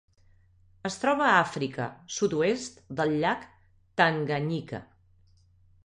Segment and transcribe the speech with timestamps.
[0.89, 3.47] Es troba a Àfrica: sud-oest del llac
[4.03, 4.85] Tanganyika.